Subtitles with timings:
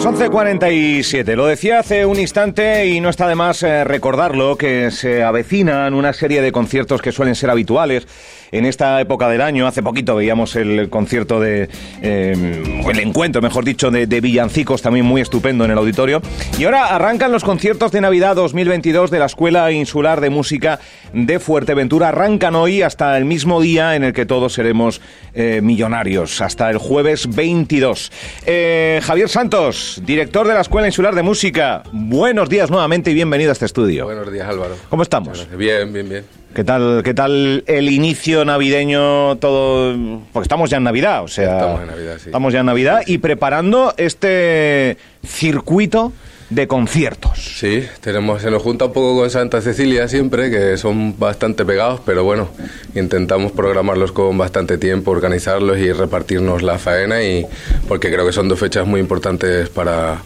[0.00, 1.34] Pues 11.47.
[1.34, 5.92] Lo decía hace un instante y no está de más eh, recordarlo que se avecinan
[5.92, 8.06] una serie de conciertos que suelen ser habituales
[8.52, 9.66] en esta época del año.
[9.66, 11.68] Hace poquito veíamos el concierto de.
[12.02, 16.22] Eh, el encuentro, mejor dicho, de, de, villancicos, también muy estupendo en el auditorio.
[16.58, 20.80] Y ahora arrancan los conciertos de Navidad 2022 de la Escuela Insular de Música
[21.12, 22.08] de Fuerteventura.
[22.08, 25.00] Arrancan hoy hasta el mismo día en el que todos seremos
[25.34, 28.12] eh, millonarios, hasta el jueves 22.
[28.46, 31.82] Eh, Javier Santos, director de la Escuela Insular de Música.
[31.92, 34.04] Buenos días nuevamente y bienvenido a este estudio.
[34.04, 34.76] Buenos días, Álvaro.
[34.88, 35.46] ¿Cómo estamos?
[35.56, 36.24] Bien, bien, bien.
[36.54, 39.96] ¿Qué tal, ¿Qué tal el inicio navideño todo?
[40.32, 41.54] Porque estamos ya en Navidad, o sea...
[41.54, 42.28] Estamos en Navidad, sí.
[42.28, 46.12] Estamos ya en Navidad y preparando este circuito
[46.50, 47.38] de conciertos.
[47.38, 52.00] Sí, tenemos, se nos junta un poco con Santa Cecilia siempre, que son bastante pegados,
[52.04, 52.48] pero bueno,
[52.94, 57.46] intentamos programarlos con bastante tiempo, organizarlos y repartirnos la faena, y
[57.86, 60.22] porque creo que son dos fechas muy importantes para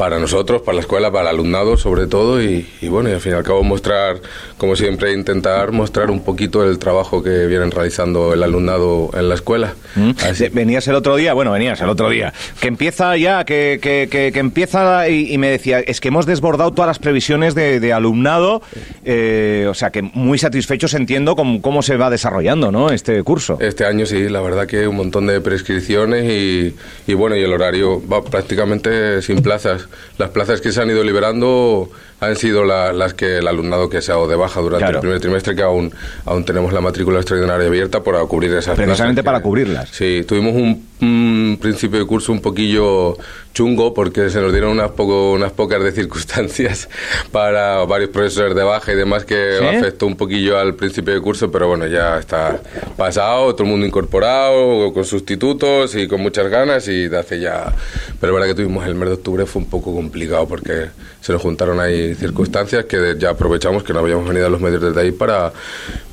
[0.00, 3.20] para nosotros, para la escuela, para el alumnado sobre todo y, y, bueno, y al
[3.20, 4.16] fin y al cabo mostrar,
[4.56, 9.34] como siempre, intentar mostrar un poquito el trabajo que vienen realizando el alumnado en la
[9.34, 9.74] escuela.
[9.96, 10.12] ¿Mm?
[10.52, 14.32] Venías el otro día, bueno, venías el otro día, que empieza ya, que, que, que,
[14.32, 17.92] que empieza y, y, me decía, es que hemos desbordado todas las previsiones de, de
[17.92, 18.62] alumnado,
[19.04, 22.88] eh, o sea que muy satisfechos entiendo cómo, cómo se va desarrollando ¿no?
[22.88, 23.58] este curso.
[23.60, 26.74] Este año sí, la verdad que un montón de prescripciones y,
[27.06, 31.02] y bueno, y el horario va prácticamente sin plazas las plazas que se han ido
[31.04, 31.88] liberando
[32.20, 34.98] han sido la, las que el alumnado que se ha dado de baja durante Claro.
[34.98, 35.90] el primer trimestre, que aún,
[36.26, 39.24] aún tenemos la matrícula extraordinaria abierta para cubrir esas Precisamente plazas.
[39.24, 39.88] para que- cubrirlas.
[39.90, 43.16] Sí, tuvimos un, un principio de curso un poquillo
[43.52, 46.88] chungo porque se nos dieron unas, poco, unas pocas de circunstancias
[47.32, 49.64] para varios profesores de baja y demás que ¿Sí?
[49.64, 52.60] afectó un poquillo al principio de curso, pero bueno, ya está
[52.96, 57.74] pasado, todo el mundo incorporado, con sustitutos y con muchas ganas y de hace ya...
[58.20, 60.88] Pero la verdad que tuvimos el mes de octubre fue un poco complicado porque
[61.20, 64.80] se nos juntaron ahí circunstancias que ya aprovechamos que no habíamos venido a los medios
[64.80, 65.52] desde ahí para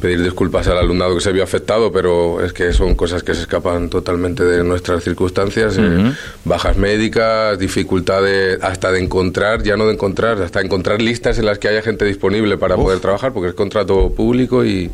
[0.02, 3.42] pedir disculpas al alumnado que se vio afectado, pero es que son cosas que se
[3.42, 6.12] escapan totalmente de nuestras circunstancias, eh,
[6.46, 11.58] bajas médicas, dificultades hasta de encontrar, ya no de encontrar, hasta encontrar listas en las
[11.60, 14.92] que haya gente disponible para poder trabajar, porque es contrato público y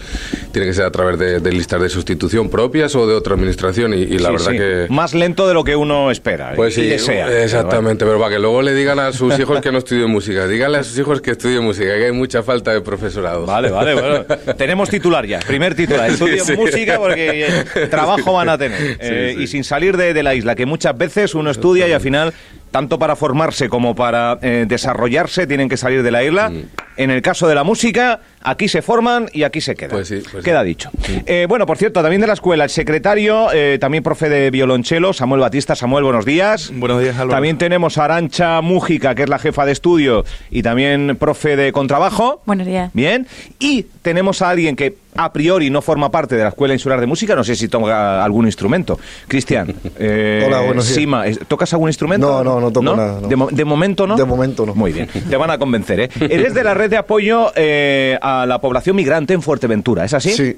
[0.51, 3.93] tiene que ser a través de, de listas de sustitución propias o de otra administración
[3.93, 4.57] y, y la Sí, verdad sí.
[4.57, 4.87] que...
[4.89, 7.43] Más lento de lo que uno espera Pues y sí, desea.
[7.43, 10.79] exactamente, pero para que luego le digan a sus hijos que no estudien música, díganle
[10.79, 13.45] a sus hijos que estudien música, que hay mucha falta de profesorado.
[13.45, 14.25] Vale, vale, bueno.
[14.57, 16.09] Tenemos titular ya, primer titular.
[16.09, 16.53] Estudio Sí.
[16.57, 18.97] música porque eh, trabajo van a tener.
[18.99, 19.43] Eh, sí.
[19.43, 22.33] Y sin salir de, de la isla, que muchas veces uno estudia y al final,
[22.73, 26.49] tanto para formarse como para eh, desarrollarse, tienen que salir de la isla.
[26.49, 26.63] Mm.
[26.97, 29.91] En el caso de la música, aquí se forman y aquí se quedan.
[29.91, 30.67] Pues sí, pues Queda sí.
[30.69, 30.89] dicho.
[31.27, 35.13] Eh, bueno, por cierto, también de la escuela, el secretario, eh, también profe de violonchelo,
[35.13, 35.75] Samuel Batista.
[35.75, 36.71] Samuel, buenos días.
[36.73, 37.29] Buenos días, Álvaro.
[37.29, 41.71] También tenemos a Arancha Mújica, que es la jefa de estudio y también profe de
[41.71, 42.41] contrabajo.
[42.47, 42.89] Buenos días.
[42.93, 43.27] Bien.
[43.59, 47.07] Y tenemos a alguien que a priori no forma parte de la Escuela Insular de
[47.07, 48.99] Música, no sé si toca algún instrumento.
[49.27, 49.73] Cristian.
[49.97, 50.95] eh, Hola, buenos días.
[50.97, 52.27] Sima, ¿es- ¿tocas algún instrumento?
[52.27, 53.27] No, no, no toco nada, no.
[53.27, 54.15] De, mo- de momento no.
[54.15, 54.75] De momento no.
[54.75, 56.09] Muy bien, te van a convencer, ¿eh?
[56.19, 60.31] Eres de la red de apoyo eh, a la población migrante en Fuerteventura, ¿es así?
[60.31, 60.57] Sí.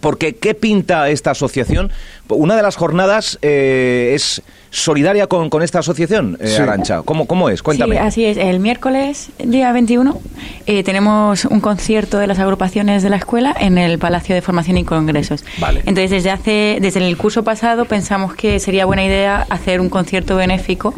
[0.00, 1.90] Porque, ¿qué pinta esta asociación?
[2.28, 6.62] Una de las jornadas eh, es solidaria con, con esta asociación, eh, Sí.
[6.62, 7.02] Arancha.
[7.02, 7.62] ¿Cómo, ¿Cómo es?
[7.62, 7.94] Cuéntame.
[7.94, 8.36] Sí, así es.
[8.36, 10.20] El miércoles, día 21,
[10.66, 14.76] eh, tenemos un concierto de las agrupaciones de la escuela en el Palacio de Formación
[14.76, 15.44] y Congresos.
[15.58, 15.80] Vale.
[15.80, 20.36] Entonces, desde hace, desde el curso pasado pensamos que sería buena idea hacer un concierto
[20.36, 20.94] benéfico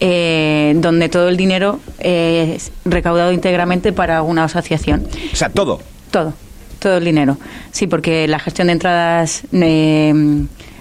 [0.00, 5.06] eh, donde todo el dinero eh, es recaudado íntegramente para una asociación.
[5.32, 5.80] O sea, todo.
[6.10, 6.32] Todo,
[6.78, 7.36] todo el dinero.
[7.72, 10.12] Sí, porque la gestión de entradas, eh,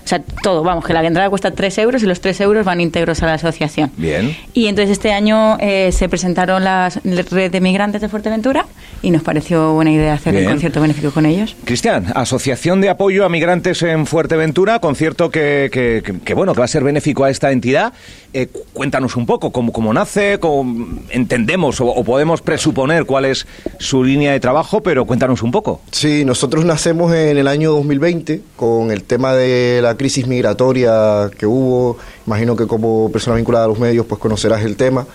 [0.08, 2.80] o sea, todo, vamos, que la entrada cuesta 3 euros y los 3 euros van
[2.80, 3.92] íntegros a la asociación.
[3.98, 4.38] Bien.
[4.54, 8.66] Y entonces este año eh, se presentaron las la red de migrantes de Fuerteventura
[9.02, 10.46] y nos pareció buena idea hacer Bien.
[10.46, 11.58] un concierto benéfico con ellos.
[11.66, 16.60] Cristian, Asociación de Apoyo a Migrantes en Fuerteventura, concierto que, que, que- que, bueno, que
[16.60, 17.92] va a ser benéfico a esta entidad.
[18.34, 23.26] Eh, cu- cuéntanos un poco cómo, cómo nace, cómo entendemos o, o podemos presuponer cuál
[23.26, 23.46] es
[23.80, 25.82] su línea de trabajo, pero cuéntanos un poco.
[25.92, 31.46] Sí, nosotros nacemos en el año 2020 con el tema de la crisis migratoria que
[31.46, 31.98] hubo.
[32.26, 35.06] Imagino que como persona vinculada a los medios pues conocerás el tema.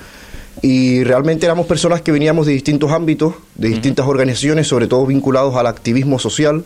[0.60, 5.56] Y realmente éramos personas que veníamos de distintos ámbitos, de distintas organizaciones, sobre todo vinculados
[5.56, 6.64] al activismo social.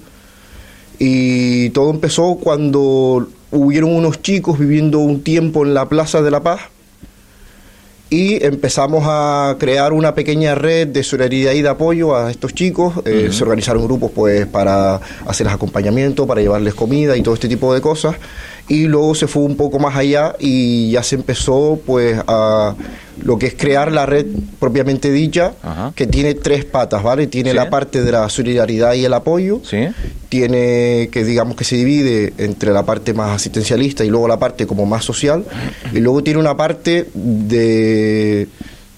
[0.99, 6.43] Y todo empezó cuando hubieron unos chicos viviendo un tiempo en la Plaza de la
[6.43, 6.63] Paz
[8.09, 12.95] y empezamos a crear una pequeña red de solidaridad y de apoyo a estos chicos.
[13.05, 17.75] Eh, se organizaron grupos pues para hacerles acompañamiento, para llevarles comida y todo este tipo
[17.75, 18.15] de cosas.
[18.69, 22.75] Y luego se fue un poco más allá y ya se empezó pues a
[23.23, 24.27] lo que es crear la red
[24.59, 25.93] propiamente dicha, Ajá.
[25.95, 27.29] que tiene tres patas, ¿vale?
[27.29, 27.57] Tiene Sí.
[27.57, 29.87] la parte de la solidaridad y el apoyo, Sí.
[30.29, 34.67] tiene que digamos que se divide entre la parte más asistencialista y luego la parte
[34.67, 35.45] como más social
[35.95, 38.49] y luego tiene una parte de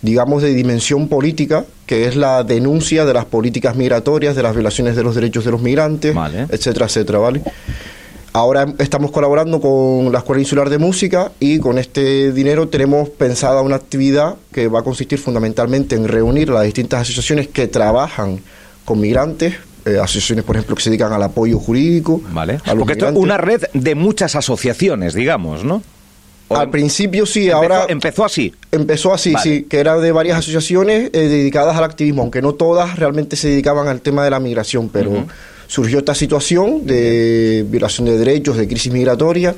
[0.01, 4.95] digamos de dimensión política que es la denuncia de las políticas migratorias de las violaciones
[4.95, 6.47] de los derechos de los migrantes Vale.
[6.51, 7.43] etcétera etcétera vale
[8.39, 13.63] Ahora estamos colaborando con la Escuela Insular de Música y con este dinero tenemos pensada
[13.63, 18.39] una actividad que va a consistir fundamentalmente en reunir las distintas asociaciones que trabajan
[18.85, 19.55] con migrantes,
[19.87, 22.23] eh, asociaciones, por ejemplo, que se dedican al apoyo jurídico.
[22.31, 22.61] Vale.
[22.65, 25.83] a los Porque esto es una red de muchas asociaciones, digamos, ¿no?
[26.47, 28.55] O Al em- principio sí, empezó- ahora empezó así.
[28.71, 29.43] empezó así, Vale.
[29.51, 33.49] sí, que era de varias asociaciones eh, dedicadas al activismo, aunque no todas realmente se
[33.49, 35.27] dedicaban al tema de la migración, pero
[35.69, 39.55] surgió esta situación de violación de derechos, de crisis migratoria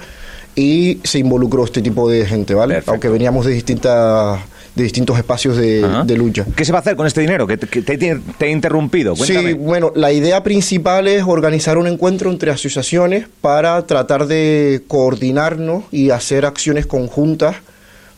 [0.55, 2.75] y se involucró este tipo de gente, ¿vale?
[2.75, 2.91] Perfecto.
[2.91, 4.41] Aunque veníamos de distintas
[4.75, 6.47] de distintos espacios de, lucha.
[6.55, 7.45] ¿Qué se va a hacer con este dinero?
[7.47, 7.97] Que te, que te-
[8.39, 9.17] te he interrumpido.
[9.17, 15.85] Sí, bueno, la idea principal es organizar un encuentro entre asociaciones para tratar de coordinarnos
[15.91, 17.57] y hacer acciones conjuntas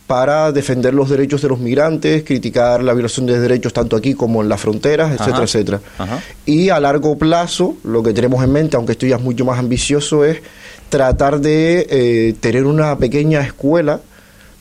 [0.07, 4.41] para defender los derechos de los migrantes, criticar la violación de derechos tanto aquí como
[4.43, 5.43] en las fronteras, etcétera, Ajá.
[5.43, 5.79] etcétera.
[5.97, 6.19] Ajá.
[6.45, 9.57] Y a largo plazo, lo que tenemos en mente, aunque esto ya es mucho más
[9.59, 10.39] ambicioso, es
[10.89, 14.01] tratar de eh, tener una pequeña escuela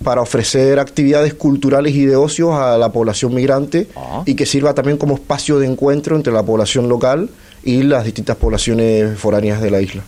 [0.05, 4.23] para ofrecer actividades culturales y de ocio a la población migrante Ah.
[4.27, 7.29] y que sirva también como espacio de encuentro entre la población local
[7.63, 10.03] y las distintas poblaciones foráneas de la isla.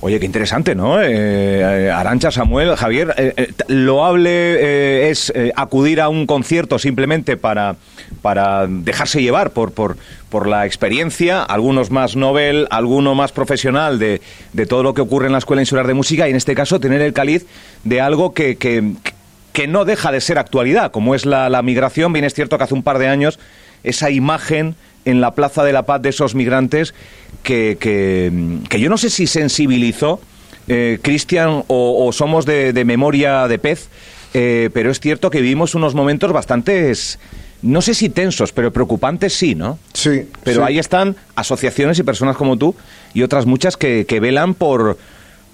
[0.00, 1.02] Oye, qué interesante, ¿no?
[1.02, 7.74] Eh, eh, Arancha, Samuel, Javier, eh, eh, loable es acudir a un concierto simplemente para,
[8.22, 9.96] para dejarse llevar por, por,
[10.28, 14.20] por la experiencia, algunos más novel, alguno más profesional de,
[14.52, 16.78] de todo lo que ocurre en la Escuela Insular de Música y en este caso
[16.78, 17.46] tener el caliz
[17.82, 18.92] de algo que, que,
[19.52, 22.12] que no deja de ser actualidad, como es la, la migración.
[22.12, 23.40] Bien es cierto que hace un par de años
[23.82, 24.76] esa imagen
[25.08, 26.94] en la Plaza de la Paz de esos migrantes
[27.42, 30.20] que, que, que yo no sé si sensibilizó,
[30.68, 33.88] eh, Cristian, o, o somos de, de memoria de pez,
[34.34, 36.92] eh, pero es cierto que vivimos unos momentos bastante,
[37.62, 39.78] no sé si tensos, pero preocupantes sí, ¿no?
[39.94, 40.66] Sí, Pero sí.
[40.68, 42.74] ahí están asociaciones y personas como tú
[43.14, 44.98] y otras muchas que, que velan por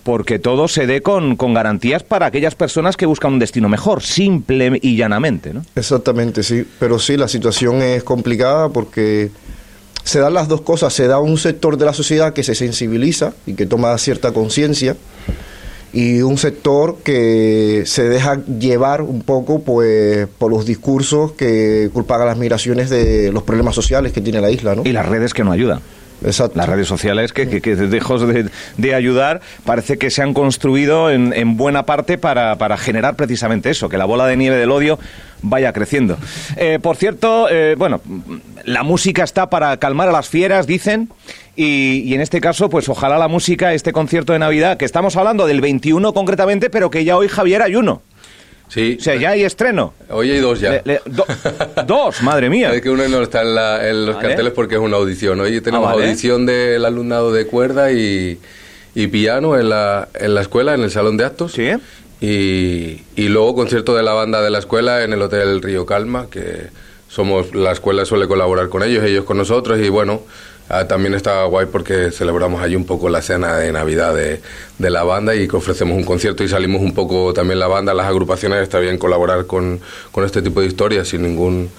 [0.04, 4.02] porque todo se dé con, con garantías para aquellas personas que buscan un destino mejor,
[4.02, 5.62] simple y llanamente, ¿no?
[5.74, 6.64] Exactamente, sí.
[6.78, 9.30] Pero sí, la situación es complicada porque
[10.04, 10.92] se dan las dos cosas.
[10.92, 14.94] Se da un sector de la sociedad que se sensibiliza y que toma cierta conciencia
[15.94, 22.20] y un sector que se deja llevar un poco pues por los discursos que culpan
[22.20, 24.82] a las migraciones de los problemas sociales que tiene la isla, ¿no?
[24.84, 25.80] Y las redes que no ayudan.
[26.24, 26.56] Exacto.
[26.56, 31.10] Las redes sociales que, que, que lejos de, de ayudar, parece que se han construido
[31.10, 34.70] en, en buena parte para, para generar precisamente eso, que la bola de nieve del
[34.70, 34.98] odio
[35.42, 36.16] vaya creciendo.
[36.56, 38.00] Eh, por cierto, eh, bueno,
[38.64, 41.10] la música está para calmar a las fieras, dicen,
[41.56, 45.16] y, y en este caso, pues ojalá la música, este concierto de Navidad, que estamos
[45.16, 48.02] hablando del 21 concretamente, pero que ya hoy Javier hay uno.
[48.68, 48.96] Sí.
[48.98, 49.94] O sea, ya hay estreno.
[50.10, 50.70] Hoy hay dos ya.
[50.72, 51.26] Le- le- do-
[51.86, 52.72] dos, madre mía.
[52.74, 54.28] Es que uno no está en, la- en los Vale.
[54.28, 55.40] carteles porque es una audición.
[55.40, 56.06] Hoy tenemos Ah, vale.
[56.06, 58.38] audición del alumnado de cuerda y,
[58.94, 61.52] y piano en la, en la escuela, en el salón de actos.
[61.52, 61.70] Sí.
[62.20, 66.26] Y, y luego concierto de la banda de la escuela en el Hotel Río Calma,
[66.30, 66.68] que
[67.08, 70.22] somos la escuela suele colaborar con ellos, ellos con nosotros y bueno,
[70.68, 74.40] ah, también está guay porque celebramos allí un poco la cena de Navidad de,
[74.78, 77.94] de la banda y que ofrecemos un concierto y salimos un poco también la banda,
[77.94, 79.80] las agrupaciones, está bien colaborar con,
[80.12, 81.70] con este tipo de historias sin ningún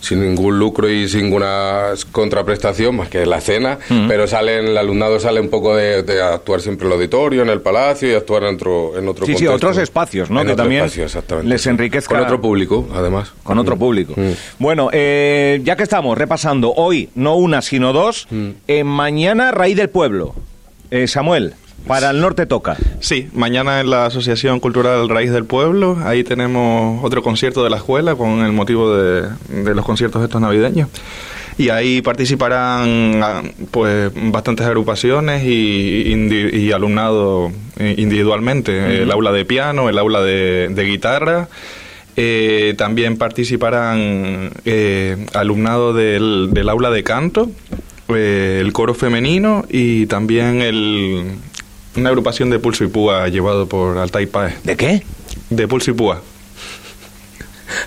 [0.00, 5.18] sin ningún lucro y sin ninguna contraprestación más que la cena, pero salen, el alumnado
[5.20, 8.44] sale un poco de, de actuar siempre en el auditorio, en el palacio y actuar
[8.44, 10.40] en otro, en otro Sí, sí, otros espacios, ¿no?
[10.40, 13.32] En Que otro también espacio, les enriquezca- Con otro público, además.
[13.42, 14.14] con otro público.
[14.16, 14.32] Mm.
[14.58, 18.48] Bueno, eh, ya que estamos repasando hoy, no una, sino dos, Mm.
[18.68, 20.34] eh, mañana Raíz del Pueblo.
[20.90, 21.54] Eh, Samuel,
[21.86, 22.76] para el norte toca.
[23.00, 27.76] Sí, mañana en la Asociación Cultural Raíz del Pueblo, ahí tenemos otro concierto de la
[27.76, 30.88] escuela con el motivo de, de los conciertos estos navideños.
[31.58, 39.02] Y ahí participarán ah, pues bastantes agrupaciones y, indi- y alumnado eh, individualmente.
[39.02, 41.48] El aula de piano, el aula de, de guitarra.
[42.18, 47.50] Eh, también participarán eh, alumnado del, del aula de canto,
[48.08, 51.24] eh, el coro femenino y también el,
[51.96, 54.62] una agrupación de pulso y púa llevado por Altai Paez.
[54.62, 55.02] ¿De qué?
[55.50, 56.22] De pulso y púa.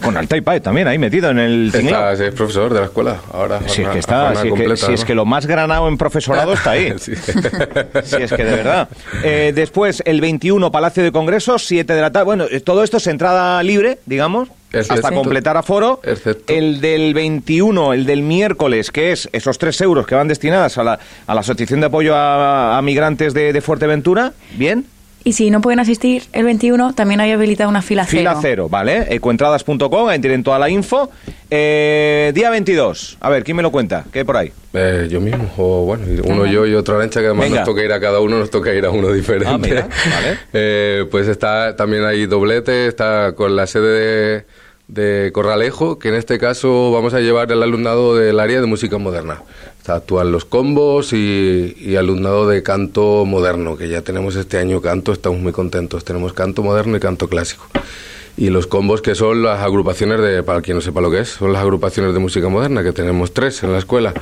[0.01, 3.61] Con alta y también ahí metido en el está, es profesor de la escuela ahora.
[3.67, 6.53] Si es que está, si, es que, si es que, lo más granado en profesorado
[6.53, 6.93] está ahí.
[6.99, 7.13] sí.
[7.15, 8.89] si es que de verdad.
[9.23, 12.25] Eh, después, el 21, Palacio de Congresos, 7 de la tarde.
[12.25, 14.49] Bueno, eh, todo esto es entrada libre, digamos.
[14.73, 16.01] Hasta completar aforo.
[16.47, 20.83] El del 21, el del miércoles, que es esos 3 euros que van destinadas a
[20.83, 24.85] la, a la Asociación de Apoyo a, Migrantes de, de Fuerteventura, ¿bien?
[25.23, 28.19] Y si no pueden asistir el 21, también hay habilitado una fila cero.
[28.19, 29.13] Fila cero, ¿vale?
[29.13, 31.11] Ecoentradas.com, ahí tienen toda la info.
[31.51, 34.05] Eh, día 22, a ver, ¿quién me lo cuenta?
[34.13, 34.51] ¿Qué hay por ahí?
[34.73, 37.91] Eh, yo mismo, o bueno, uno yo y otro Arancha, que además nos toca ir
[37.91, 39.53] a cada uno, nos toca ir a uno diferente.
[39.53, 40.37] Ah, mira, vale.
[40.53, 44.45] eh, pues está, también hay doblete, está con la sede de
[44.89, 48.97] de Corralejo, que en este caso vamos a llevar el alumnado del área de música
[48.97, 49.43] moderna.
[49.87, 55.39] actúan los combos y, alumnado de canto moderno, que ya tenemos este año canto, estamos
[55.39, 56.03] muy contentos.
[56.03, 57.67] Tenemos canto moderno y canto clásico.
[58.35, 61.29] Y los combos que son las agrupaciones de, para quien no sepa lo que es,
[61.29, 64.13] son las agrupaciones de música moderna, que tenemos tres en la escuela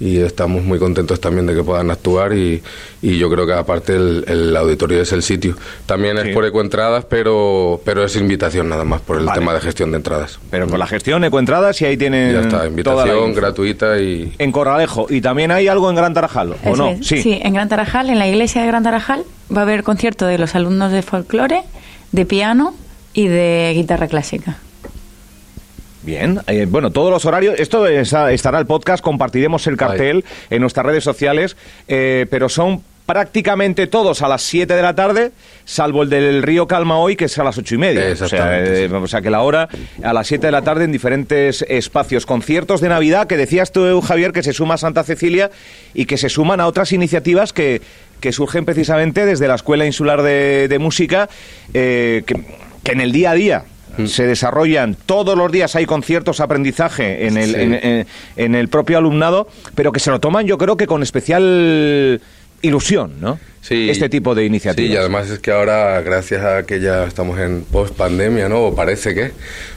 [0.00, 2.62] y estamos muy contentos también de que puedan actuar y,
[3.02, 5.56] y yo creo que aparte el, auditorio es el sitio.
[5.86, 9.90] También es por ecoentradas, pero, pero es invitación nada más por el tema de gestión
[9.90, 10.38] de entradas.
[10.50, 14.32] Pero con la gestión ecoentradas y ahí tienen Ya está, invitación gratuita y...
[14.38, 15.06] En Corralejo.
[15.10, 16.96] ¿Y también hay algo en Gran Tarajal o no?
[17.02, 17.22] Sí.
[17.22, 19.24] sí, en Gran Tarajal, en la iglesia de Gran Tarajal,
[19.54, 21.62] va a haber concierto de los alumnos de folclore,
[22.12, 22.74] de piano
[23.14, 24.58] y de guitarra clásica.
[26.02, 30.86] Bien, eh, bueno, todos los horarios, esto estará el podcast, compartiremos el cartel en nuestras
[30.86, 31.56] redes sociales,
[31.88, 35.32] eh, pero son prácticamente todos a las 7 de la tarde,
[35.64, 38.12] salvo el del Río Calma hoy, que es a las ocho y media.
[38.12, 39.68] O sea, eh, o sea, que la hora
[40.04, 42.26] a las 7 de la tarde en diferentes espacios.
[42.26, 45.50] Conciertos de Navidad, que decías tú, Javier, que se suma a Santa Cecilia
[45.94, 47.80] y que se suman a otras iniciativas que,
[48.20, 51.30] que surgen precisamente desde la Escuela Insular de, Música,
[51.72, 52.24] que,
[52.84, 53.64] que en el día a día.
[54.06, 59.92] Se desarrollan todos los días, hay conciertos, aprendizaje en el, en, el propio alumnado, pero
[59.92, 62.20] que se lo toman yo creo que con especial
[62.62, 63.38] ilusión, ¿no?
[63.60, 64.88] Sí, este tipo de iniciativas.
[64.88, 68.66] Sí, y además es que ahora, gracias a que ya estamos en post-pandemia, ¿no?
[68.66, 69.32] O parece que,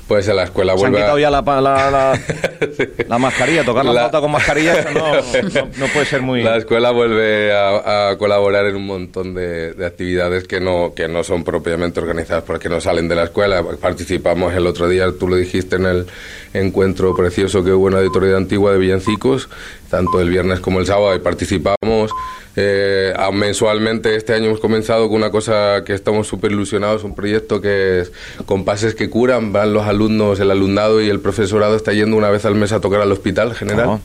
[0.08, 2.20] pues en la escuela vuelve Se han quitado ya la, la,
[3.20, 4.86] mascarilla, tocar la, flauta con mascarilla,
[5.78, 6.44] no, puede ser muy...
[6.44, 11.44] La escuela vuelve a, colaborar en un montón de, actividades que no, que no son
[11.44, 13.64] propiamente organizadas porque no salen de la escuela.
[13.80, 16.08] Participamos el otro día, tú lo dijiste en el
[16.54, 19.50] encuentro precioso que hubo en la auditoría antigua de Villancicos,
[19.90, 22.12] tanto el viernes como el sábado, y participamos
[22.56, 27.62] eh, mensualmente este año hemos comenzado con una cosa que estamos súper ilusionados, un proyecto
[27.62, 28.12] que es
[28.46, 32.46] Compases que curan, van los alumnos, el alumnado y el profesorado está yendo una vez
[32.46, 34.00] al mes a tocar al hospital general.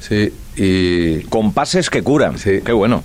[0.00, 1.22] Sí, y...
[1.24, 2.60] Compases que curan, sí.
[2.64, 3.02] qué bueno.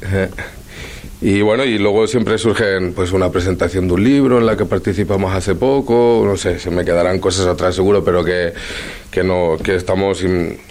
[1.21, 4.63] Y bueno, y luego siempre surgen pues una presentación de un libro en la que
[4.63, 8.53] participamos hace poco, no sé, se me quedarán cosas atrás seguro, pero que,
[9.11, 10.23] que no, que estamos,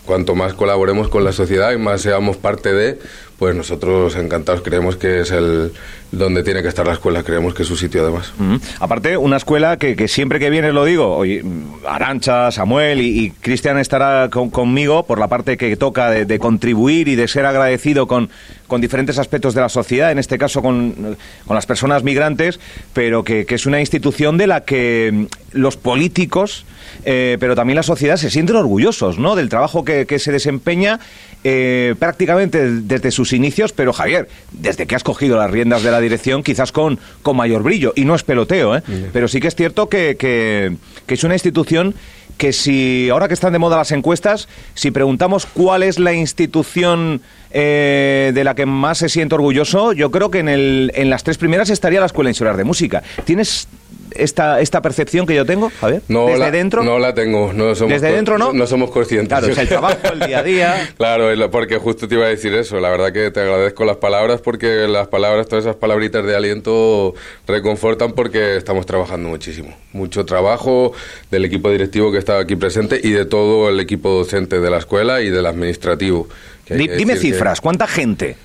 [0.07, 2.99] cuanto más colaboremos con la sociedad y más seamos parte de,
[3.39, 5.73] pues nosotros encantados creemos que es el
[6.11, 8.33] donde tiene que estar la escuela, creemos que es su sitio además.
[8.81, 11.45] Aparte, una escuela que, que, siempre que viene lo digo, hoy
[11.87, 17.29] Arancha, Samuel y, Cristian estará conmigo por la parte que toca de, contribuir y de
[17.29, 18.31] ser agradecido con,
[18.67, 21.17] con diferentes aspectos de la sociedad, en este caso con,
[21.47, 22.59] con las personas migrantes,
[22.95, 26.65] pero que, que, es una institución de la que los políticos,
[27.05, 29.37] eh, pero también la sociedad se sienten orgullosos ¿no?
[29.37, 31.01] del trabajo que, que se desempeña
[31.45, 36.01] eh, prácticamente desde sus inicios, pero Javier, desde que has cogido las riendas de la
[36.01, 38.83] dirección, quizás con, con mayor brillo, y no es peloteo, ¿eh?
[39.13, 40.77] pero sí que es cierto que, que,
[41.13, 41.95] es una institución
[42.37, 47.21] que si, ahora que están de moda las encuestas, si preguntamos cuál es la institución
[47.51, 51.25] eh, de la que más se siente orgulloso, yo creo que en, el, en las
[51.25, 53.03] tres primeras estaría la Escuela Insular de Música.
[53.25, 53.67] ¿Tienes
[54.15, 56.03] esta, esta percepción que yo tengo, Javier?
[56.09, 56.85] No ¿Desde la, dentro?
[56.85, 57.53] No la tengo.
[57.53, 58.53] No somos ¿Desde dentro no?
[58.53, 59.29] No somos conscientes.
[59.29, 60.91] Claro, es el trabajo, el día a día.
[60.97, 62.81] claro, porque justo te iba a decir eso.
[62.81, 67.15] La verdad que te agradezco las palabras porque las palabras, todas esas palabritas de aliento
[67.47, 69.75] reconfortan porque estamos trabajando muchísimo.
[69.93, 70.93] Mucho trabajo
[71.31, 74.79] del equipo directivo que está aquí presente y de todo el equipo docente de la
[74.79, 76.29] escuela y del administrativo.
[76.69, 78.37] Dime cifras, ¿cuánta gente?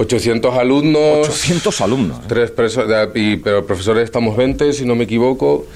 [0.00, 1.28] 800 alumnos.
[1.28, 2.18] 800 alumnos.
[2.18, 2.22] ¿eh?
[2.26, 2.50] Tres
[3.36, 5.66] pero profesores estamos 20, si no me equivoco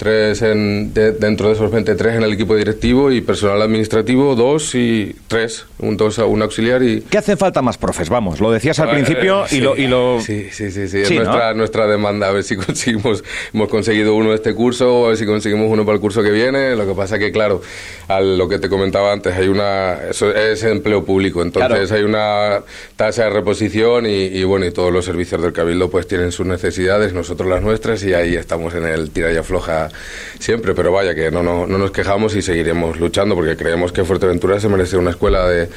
[0.00, 5.14] tres en, dentro de esos 23 en el equipo directivo y personal administrativo, dos y
[5.28, 7.02] tres, un, dos, un auxiliar y...
[7.02, 8.08] ¿Qué hacen falta más profes?
[8.08, 10.18] Vamos, lo decías al ah, principio y, lo, y lo...
[10.22, 14.30] Sí, sí, sí, sí, es nuestra, nuestra demanda, a ver si conseguimos, hemos conseguido uno
[14.30, 16.94] de este curso, a ver si conseguimos uno para el curso que viene, lo que
[16.94, 17.60] pasa que, claro,
[18.08, 19.98] a lo que te comentaba antes, hay una...
[20.08, 22.62] Eso es empleo público, entonces hay una
[22.96, 27.12] tasa de reposición y, bueno, y todos los servicios del Cabildo pues tienen sus necesidades,
[27.12, 29.89] nosotros las nuestras y ahí estamos en el tira y afloja
[30.38, 34.04] siempre, pero vaya que no, no, no nos quejamos y seguiremos luchando porque creemos que
[34.04, 35.68] Fuerteventura se merece una escuela de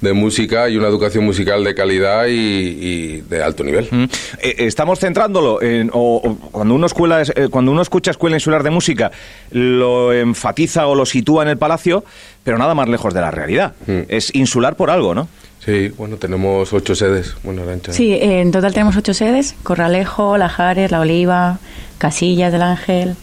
[0.00, 3.88] de música y una educación musical de calidad y, de alto nivel.
[3.90, 4.04] Mm.
[4.40, 8.70] Eh, estamos centrándolo en, o, cuando uno escuela, eh, cuando uno escucha escuela insular de
[8.70, 9.10] música
[9.50, 12.04] lo enfatiza o lo sitúa en el palacio,
[12.44, 13.74] pero nada más lejos de la realidad.
[13.86, 14.00] Mm.
[14.08, 15.28] Es insular por algo, ¿no?
[15.64, 17.34] Sí, bueno, tenemos ocho sedes.
[17.42, 21.58] Bueno, Sí, en total tenemos ocho sedes: Corralejo, Lajares, La Oliva,
[21.98, 23.16] Casillas del Ángel,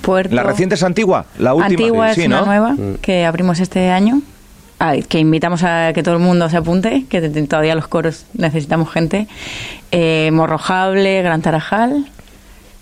[0.00, 0.34] Puerto.
[0.34, 1.26] ¿La reciente es Antigua?
[1.38, 1.70] La última.
[1.70, 2.96] Antigua es una nueva mm.
[3.00, 4.22] que abrimos este año
[5.08, 9.26] que invitamos a que todo el mundo se apunte, que todavía los coros necesitamos gente.
[9.90, 12.06] Eh, Morrojable, Gran Tarajal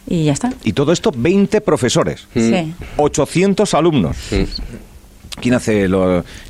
[0.07, 0.53] y ya está.
[0.63, 2.29] Y todo esto 20 profesores.
[2.35, 2.73] Sí.
[2.97, 4.17] 800 alumnos.
[5.41, 5.89] ¿Quién hace,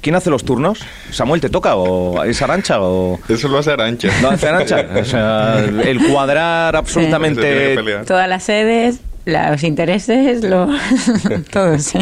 [0.00, 0.80] ¿Quién hace los turnos?
[1.10, 2.80] ¿Samuel te toca o es Arancha?
[2.80, 3.18] O...
[3.28, 4.08] Eso lo hace Arancha.
[4.22, 4.86] ¿Lo hace Arancha?
[4.98, 7.76] O sea, el cuadrar absolutamente...
[8.06, 10.68] Todas las sedes, los intereses, lo,
[11.52, 11.98] todo, sí.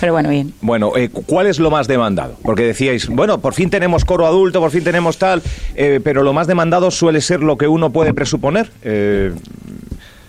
[0.00, 0.52] Pero bueno, bien.
[0.60, 2.36] Bueno, eh, ¿cuál es lo más demandado?
[2.42, 5.42] Porque decíais, bueno, por fin tenemos coro adulto, por fin tenemos tal,
[5.74, 8.70] eh, pero lo más demandado suele ser lo que uno puede presuponer.
[8.82, 9.32] Eh,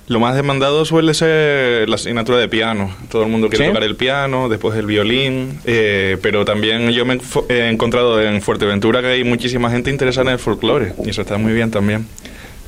[0.07, 2.95] lo más demandado suele ser la asignatura de piano.
[3.11, 7.19] Todo el mundo quiere tocar el piano, después el violín, pero también yo me
[7.49, 11.37] he encontrado en Fuerteventura que hay muchísima gente interesada en el folclore y eso está
[11.37, 12.07] muy bien también.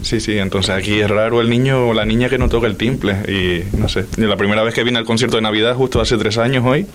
[0.01, 2.77] Sí, sí, entonces aquí es raro el niño o la niña que no toca el
[2.77, 3.13] timple.
[3.27, 6.37] Y no sé, la primera vez que vine al concierto de Navidad, justo hace tres
[6.37, 6.85] años hoy,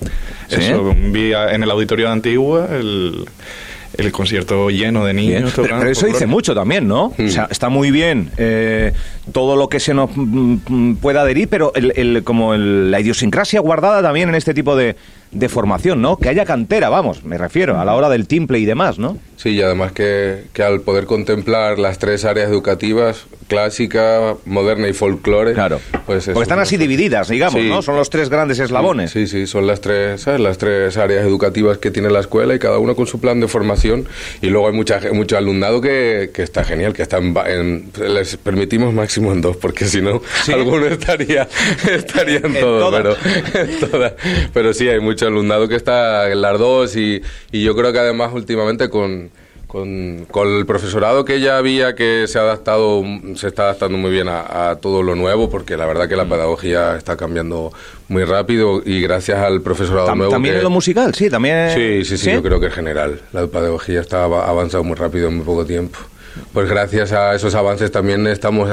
[0.50, 3.26] eso, vi en el auditorio de Antigua el,
[3.96, 5.78] el concierto lleno de niños tocando.
[5.80, 7.12] Pero, eso dice mucho también, ¿no?
[7.18, 8.92] O sea, está muy bien eh,
[9.32, 14.02] todo lo que se nos mm, mm, pueda adherir, pero el, como la idiosincrasia guardada
[14.02, 14.96] también en este tipo de,
[15.34, 16.16] de formación, ¿no?
[16.16, 19.18] Que haya cantera, vamos, me refiero, a la hora del timple y demás, ¿no?
[19.36, 24.92] Sí, y además que, que al poder contemplar las tres áreas educativas, clásica, moderna y
[24.92, 25.80] folclore, claro.
[26.06, 27.82] pues Porque están así divididas, digamos, ¿no?
[27.82, 29.10] Son los tres grandes eslabones.
[29.10, 30.40] Sí, sí, son las tres, ¿sabes?
[30.40, 33.48] Las tres áreas educativas que tiene la escuela y cada uno con su plan de
[33.48, 34.06] formación
[34.40, 38.94] y luego hay mucha mucho alumnado que, que está genial, que está en, les permitimos
[38.94, 40.22] máximo en dos, porque si no,
[40.52, 41.48] alguno estaría,
[41.90, 43.16] estaría en, todo, pero,
[44.52, 47.98] pero sí, hay mucho alumnado que está en las dos y, y yo creo que
[47.98, 49.30] además últimamente con,
[49.66, 53.02] con, el profesorado que ya había que se ha adaptado,
[53.34, 56.28] se está adaptando muy bien a, todo lo nuevo, porque la verdad que la mm.
[56.28, 57.72] pedagogía está cambiando
[58.08, 60.32] muy rápido y gracias al profesorado nuevo.
[60.32, 61.70] También en lo musical, sí, también.
[61.70, 65.36] Sí, sí, sí, yo creo que en general la pedagogía está avanzado muy rápido en
[65.36, 65.98] muy poco tiempo.
[66.52, 68.68] Pues gracias a esos avances también estamos,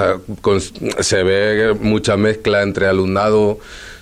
[0.99, 3.59] se ve mucha mezcla entre alumnado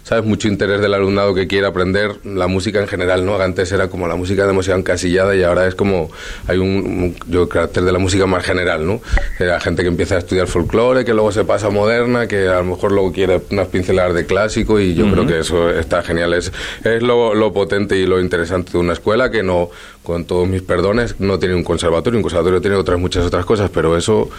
[0.10, 0.26] ¿sabes?
[0.26, 3.40] Mucho interés del alumnado que quiere aprender la música en general, ¿no?
[3.40, 6.10] Antes era como la música demasiado encasillada y ahora es como,
[6.48, 9.02] hay un, yo, carácter de la música más general, ¿no?
[9.38, 12.56] La gente que empieza a estudiar folclore, que luego se pasa a moderna, que a
[12.56, 16.34] lo mejor luego quiere unas pinceladas de clásico y yo creo que eso está genial.
[16.34, 16.52] Es,
[16.84, 19.70] es lo, lo potente y lo interesante de una escuela que no,
[20.04, 23.70] con todos mis perdones, no tiene un conservatorio, un conservatorio tiene otras muchas otras cosas,
[23.70, 24.30] pero eso,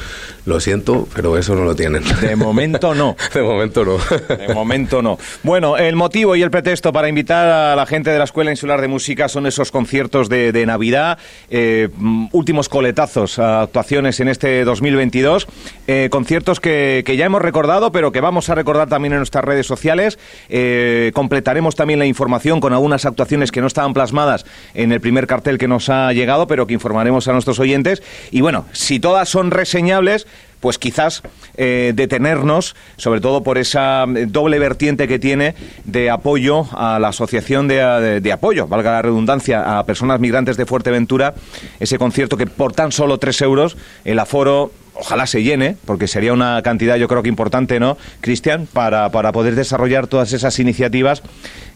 [0.46, 2.02] lo siento, pero eso no lo tienen.
[2.20, 3.16] De momento no.
[3.34, 3.98] De momento no.
[4.36, 5.18] De momento no.
[5.42, 8.80] Bueno, el motivo y el pretexto para invitar a la gente de la Escuela Insular
[8.80, 11.18] de Música son esos conciertos de, Navidad,
[11.50, 11.88] eh,
[12.32, 15.46] últimos coletazos, actuaciones en este 2022,
[15.86, 19.66] eh, conciertos que, ya hemos recordado, pero que vamos a recordar también en nuestras redes
[19.66, 20.18] sociales.
[20.48, 25.26] Eh, completaremos también la información con algunas actuaciones que no estaban plasmadas en el primer
[25.26, 28.02] cartel que nos ha llegado, pero que informaremos a nuestros oyentes.
[28.30, 30.26] Y bueno, si todas son reseñables,
[30.60, 31.22] pues quizás
[31.56, 37.08] eh, detenernos, sobre todo por esa eh, doble vertiente que tiene de apoyo a la
[37.08, 41.34] asociación de, apoyo, valga la redundancia, a personas migrantes de Fuerteventura,
[41.80, 46.32] ese concierto que por tan solo tres euros el aforo ojalá se llene, porque sería
[46.34, 48.68] una cantidad yo creo que importante, ¿no, Cristian?
[48.70, 51.22] Para, para poder desarrollar todas esas iniciativas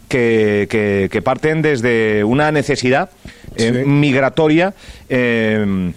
[0.08, 3.10] que, que, parten desde una necesidad
[3.56, 4.74] eh, migratoria.
[5.08, 5.92] Eh,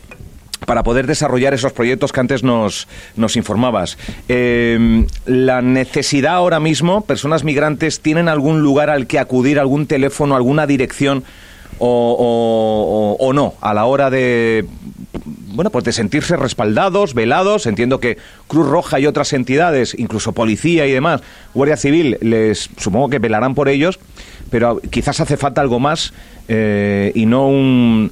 [0.65, 3.97] para poder desarrollar esos proyectos que antes nos, nos informabas.
[4.27, 10.35] Eh, la necesidad ahora mismo, personas migrantes, ¿tienen algún lugar al que acudir, algún teléfono,
[10.35, 11.23] alguna dirección
[11.79, 14.65] o, o, no a la hora de
[15.57, 17.65] bueno, pues de sentirse respaldados, velados.
[17.65, 21.21] Entiendo que Cruz Roja y otras entidades, incluso policía y demás,
[21.55, 23.99] Guardia Civil, les supongo que velarán por ellos,
[24.51, 26.13] pero quizás hace falta algo más
[26.47, 28.11] eh, y no un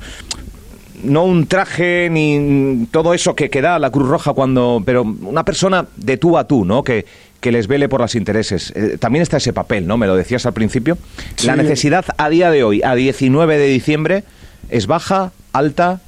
[1.03, 5.45] no un traje ni todo eso que, que da la Cruz Roja cuando pero una
[5.45, 7.05] persona de tú a tú no que,
[7.41, 8.73] que les vele por los intereses.
[8.75, 9.97] Eh, también está ese papel, ¿no?
[9.97, 10.97] Me lo decías al principio.
[11.43, 14.23] La necesidad a día de hoy, a 19 de diciembre,
[14.71, 16.01] es baja, alta.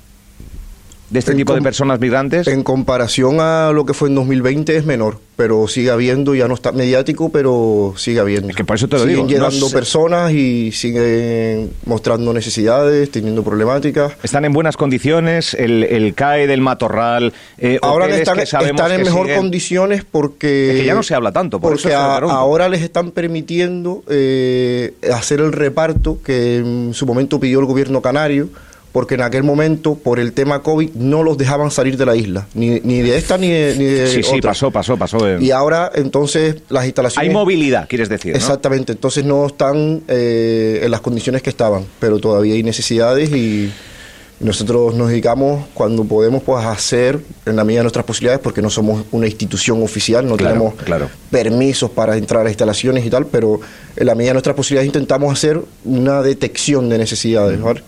[1.10, 2.48] De este En tipo de personas migrantes?
[2.48, 6.54] En comparación a lo que fue en 2020 es menor, pero sigue habiendo, ya no
[6.54, 8.50] está mediático, pero sigue habiendo.
[8.50, 12.34] Es que por eso te lo siguen digo, no llegando sé- personas y siguen mostrando
[12.34, 14.14] necesidades, teniendo problemáticas.
[14.24, 15.54] ¿Están en buenas condiciones?
[15.54, 17.32] ¿El, el CAE del Matorral?
[17.58, 20.72] eh, Ahora están, que están en que mejor siguen- condiciones porque...
[20.72, 24.04] Es que ya no se habla tanto, por porque eso a- ahora les están permitiendo
[24.10, 28.50] eh, hacer el reparto que en su momento pidió el gobierno canario,
[28.92, 32.48] porque en aquel momento, por el tema COVID, no los dejaban salir de la isla,
[32.54, 35.28] ni, ni de esta ni de, ni de Sí, sí, pasó, pasó, pasó.
[35.30, 35.38] eh.
[35.40, 37.28] Y ahora, entonces, las instalaciones...
[37.30, 38.38] Hay movilidad, quieres decir, ¿no?
[38.38, 43.72] Exactamente, entonces no están eh, en las condiciones que estaban, pero todavía hay necesidades y
[44.40, 48.62] nosotros nos dedicamos cuando podemos pues a hacer en la medida de nuestras posibilidades porque
[48.62, 51.10] no somos una institución oficial, no Claro, tenemos claro.
[51.32, 53.60] permisos para entrar a instalaciones y tal, pero
[53.96, 57.82] en la medida de nuestras posibilidades intentamos hacer una detección de necesidades, ¿vale?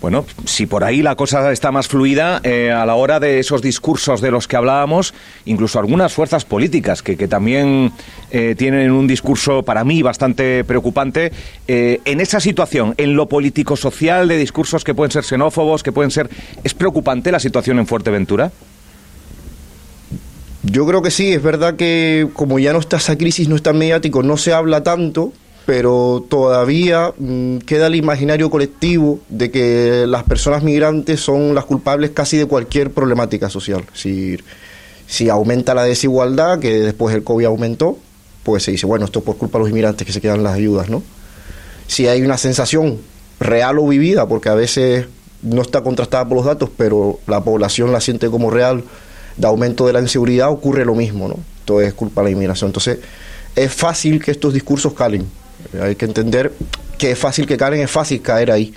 [0.00, 3.62] Bueno, si por ahí la cosa está más fluida, eh, a la hora de esos
[3.62, 5.12] discursos de los que hablábamos,
[5.44, 7.90] incluso algunas fuerzas políticas que, que también
[8.30, 11.32] eh, tienen un discurso para mí bastante preocupante,
[11.66, 16.12] eh, en esa situación, en lo político-social, de discursos que pueden ser xenófobos, que pueden
[16.12, 16.30] ser...
[16.62, 18.52] ¿Es preocupante la situación en Fuerteventura?
[20.62, 23.72] Yo creo que sí, es verdad que como ya no está esa crisis, no está
[23.72, 25.32] mediático, no se habla tanto,
[25.68, 32.12] pero todavía mm, queda el imaginario colectivo de que las personas migrantes son las culpables
[32.12, 33.84] casi de cualquier problemática social.
[33.92, 34.38] Si,
[35.06, 37.98] si aumenta la desigualdad, que después el COVID aumentó,
[38.44, 40.54] pues se dice, bueno, esto es por culpa de los inmigrantes que se quedan las
[40.54, 41.02] ayudas, ¿no?
[41.86, 42.96] Si hay una sensación
[43.38, 45.04] real o vivida, porque a veces
[45.42, 48.84] no está contrastada por los datos, pero la población la siente como real,
[49.36, 51.36] de aumento de la inseguridad, ocurre lo mismo, ¿no?
[51.66, 52.70] Todo es culpa de la inmigración.
[52.70, 53.00] Entonces,
[53.54, 55.26] es fácil que estos discursos calen.
[55.82, 56.52] Hay que entender
[56.98, 58.74] que es fácil que calen, es fácil caer ahí.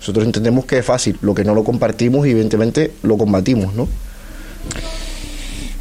[0.00, 3.88] Nosotros entendemos que es fácil, lo que no lo compartimos y evidentemente lo combatimos, ¿no?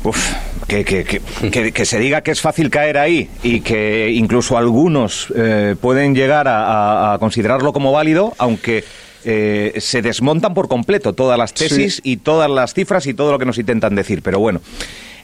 [0.06, 0.34] Uf,
[0.68, 4.58] que, que, que, que- que se diga que es fácil caer ahí y que incluso
[4.58, 8.84] algunos eh, pueden llegar a, a- a considerarlo como válido, aunque
[9.26, 12.02] eh, se desmontan por completo todas las tesis Sí.
[12.04, 14.22] y todas las cifras y todo lo que nos intentan decir.
[14.22, 14.60] Pero bueno,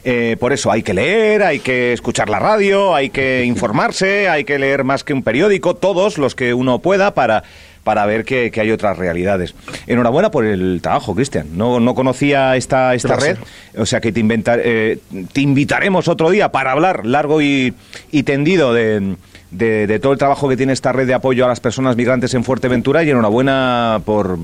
[0.04, 4.44] eh, por eso hay que leer, hay que escuchar la radio, hay que informarse, hay
[4.44, 7.42] que leer más que un periódico, todos los que uno pueda para
[7.82, 9.54] para ver que, que hay otras realidades.
[9.86, 11.46] Enhorabuena por el trabajo, Cristian.
[11.56, 13.38] No, no conocía esta, esta red,
[13.78, 14.98] o sea que te, inventar- eh,
[15.32, 17.72] te invitaremos otro día para hablar largo y,
[18.12, 19.14] y tendido de,
[19.50, 22.34] de- de todo el trabajo que tiene esta red de apoyo a las personas migrantes
[22.34, 24.38] en Fuerteventura y enhorabuena por,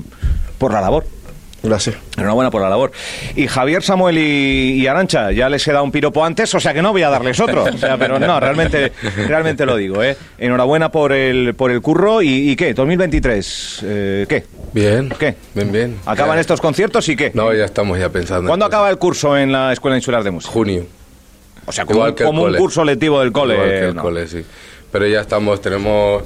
[0.57, 1.05] por la labor.
[1.63, 1.95] Gracias.
[2.15, 2.91] Enhorabuena por la labor.
[3.35, 6.73] Y Javier, Samuel y, y Arancha, ya les he dado un piropo antes, o sea
[6.73, 7.63] que no voy a darles otro.
[7.63, 8.91] O sea, pero no, realmente,
[9.27, 10.15] realmente lo digo, ¿eh?
[10.37, 12.21] Enhorabuena por el, por el curro.
[12.21, 12.75] ¿Y, y qué?
[12.75, 13.79] ¿2023?
[13.83, 14.45] Eh, ¿Qué?
[14.73, 15.09] Bien.
[15.19, 15.35] ¿Qué?
[15.55, 15.95] Bien, bien.
[16.05, 17.31] ¿Acaban Ya- estos conciertos y qué?
[17.33, 18.47] No, ya estamos ya pensando.
[18.47, 20.53] ¿Cuándo acaba el curso en la Escuela Insular de Música?
[20.53, 20.85] Junio.
[21.65, 22.57] O sea, como, Igual un- que el como un cole.
[22.59, 23.55] curso lectivo del cole.
[23.55, 24.01] Igual que el ¿no?
[24.03, 24.45] cole, sí.
[24.91, 26.23] Pero ya estamos, tenemos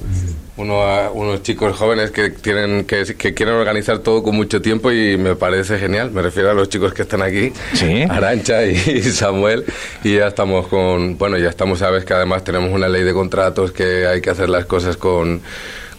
[0.56, 5.16] unos, unos chicos jóvenes que tienen que, que quieren organizar todo con mucho tiempo y
[5.16, 6.10] me parece genial.
[6.12, 8.02] Me refiero a los chicos que están aquí, Sí.
[8.08, 9.64] Arancha y, Samuel,
[10.04, 13.72] y ya estamos con, bueno, ya estamos, sabes que además tenemos una ley de contratos
[13.72, 15.40] que hay que hacer las cosas con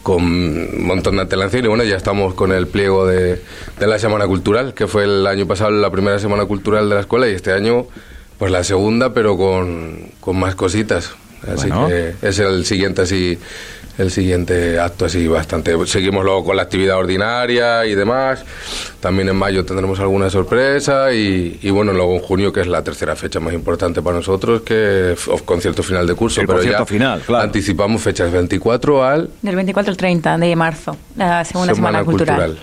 [0.04, 3.42] con un montón de antelación y bueno, ya estamos con el pliego de,
[3.80, 7.02] de la Semana Cultural, que fue el año pasado la primera Semana Cultural de la
[7.02, 7.88] escuela y este año
[8.38, 11.14] pues la segunda, pero con, con más cositas.
[11.48, 11.88] Así Bueno.
[11.88, 13.38] que es el siguiente así
[13.98, 18.44] el siguiente acto así bastante seguimos luego con la actividad ordinaria y demás
[19.00, 22.84] también en mayo tendremos alguna sorpresa y, y bueno luego en junio que es la
[22.84, 26.84] tercera fecha más importante para nosotros que es concierto final de curso El pero concierto
[26.84, 27.44] ya final, claro.
[27.44, 32.58] anticipamos fechas 24 al Del 24 al 30 de marzo, la segunda semana, cultural.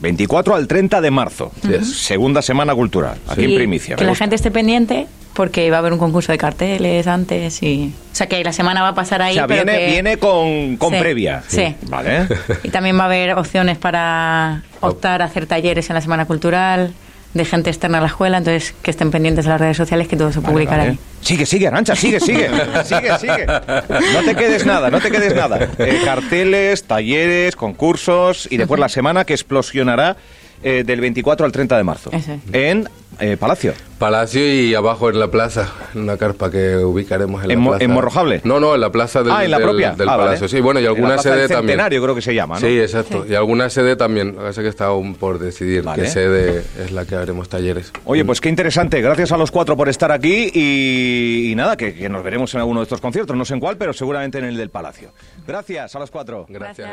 [0.00, 1.52] 24 al 30 de marzo.
[1.82, 3.18] Segunda semana cultural.
[3.28, 3.96] Aquí en primicia.
[3.96, 4.24] Que la gusta.
[4.24, 7.92] gente esté pendiente porque va a haber un concurso de carteles antes y...
[8.12, 10.16] O sea, que la semana va a pasar ahí, O sea, pero viene, que- viene
[10.16, 11.42] con, con Sí, previa.
[11.46, 11.74] sí.
[11.88, 12.26] Vale.
[12.64, 16.92] Y también va a haber opciones para optar a hacer talleres en la Semana Cultural
[17.34, 20.16] de gente externa a la escuela, entonces que estén pendientes de las redes sociales que
[20.16, 20.90] todo se Vale, publicará vale.
[20.92, 20.98] ahí.
[21.20, 22.48] Sigue, sigue, Arancha, sigue, sigue,
[22.84, 23.46] sigue, sigue.
[23.46, 25.68] No te quedes nada, no te quedes nada.
[25.78, 30.16] Eh, carteles, talleres, concursos y después la semana que explosionará
[30.62, 32.10] eh, del 24 al 30 de marzo.
[32.12, 32.40] Eso es.
[32.52, 32.88] En
[33.20, 33.72] eh, Palacio.
[33.98, 37.70] Palacio y abajo en la plaza, en una carpa que ubicaremos en la ¿En Mo-
[37.70, 37.84] plaza.
[37.84, 38.40] en Morrojable?
[38.44, 39.90] No, no, en la plaza del, ah, en la del- propia.
[39.92, 40.26] del Ah, vale.
[40.28, 40.48] Palacio.
[40.48, 41.66] Sí, bueno, y En la alguna sede del también.
[41.70, 42.60] Centenario creo que se llama, ¿no?
[42.60, 43.26] Sí, exacto.
[43.28, 44.28] Y alguna sede también.
[44.28, 46.02] Lo que pasa es que está aún por decidir Vale.
[46.04, 47.92] qué sede es la que haremos talleres.
[48.04, 49.00] Oye, pues qué interesante.
[49.00, 52.60] Gracias a los cuatro por estar aquí y, y nada, que, que nos veremos en
[52.60, 53.36] alguno de estos conciertos.
[53.36, 55.10] No sé en cuál, pero seguramente en el del Palacio.
[55.46, 56.46] Gracias a los cuatro.
[56.48, 56.88] Gracias.